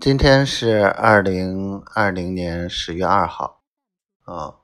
[0.00, 3.62] 今天是二零二零年十月二号，
[4.24, 4.56] 啊，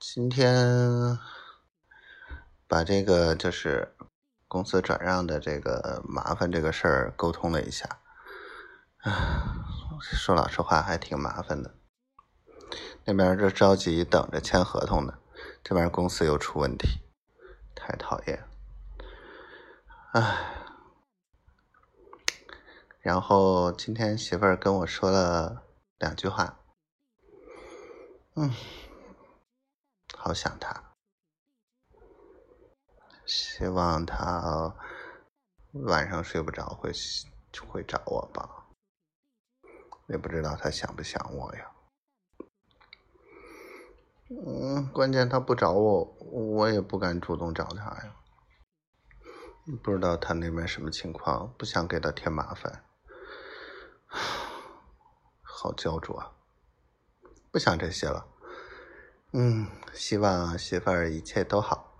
[0.00, 1.18] 今天
[2.66, 3.94] 把这个就是
[4.48, 7.86] 公司转让的这个麻烦这个事儿沟通了一下，
[9.02, 9.66] 啊，
[10.00, 11.74] 说老实话还挺麻烦的，
[13.04, 15.18] 那边就着急等着签合同呢，
[15.62, 17.02] 这边公司又出问题，
[17.74, 18.42] 太讨厌，
[20.12, 20.51] 唉。
[23.02, 25.64] 然后今天媳妇儿跟我说了
[25.98, 26.56] 两句话，
[28.36, 28.48] 嗯，
[30.16, 30.94] 好想他，
[33.26, 34.72] 希望他
[35.72, 36.92] 晚上睡不着会
[37.66, 38.68] 会找我吧，
[40.06, 41.72] 也不知道他想不想我呀。
[44.28, 48.14] 嗯，关键他不找我，我也不敢主动找他呀。
[49.82, 52.84] 不知道他那边什么情况，不想给他添麻烦。
[55.42, 56.32] 好焦灼啊，
[57.50, 58.26] 不想这些了。
[59.32, 61.94] 嗯，希望媳妇儿一切都好，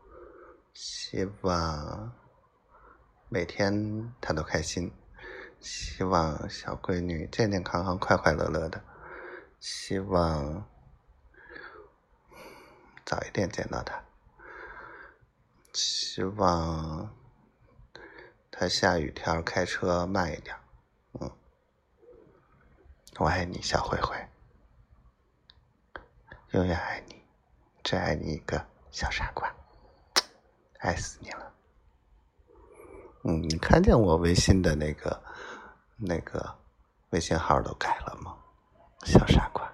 [0.74, 2.12] 希望
[3.28, 4.92] 每天她都开心，
[5.60, 8.84] 希望小闺女健健康康、快快乐乐的，
[9.60, 10.68] 希望
[13.04, 14.04] 早一点见到她，
[15.72, 17.14] 希望
[18.50, 20.54] 她下雨天开车慢一点。
[21.20, 21.30] 嗯
[23.18, 24.16] 我爱你，小灰灰，
[26.52, 27.22] 永远爱你，
[27.82, 29.54] 只爱你一个，小傻瓜，
[30.78, 31.52] 爱死你了。
[33.24, 35.22] 嗯，你看见我微信的那个
[35.96, 36.58] 那个
[37.10, 38.36] 微信号都改了吗？
[39.04, 39.71] 小傻瓜。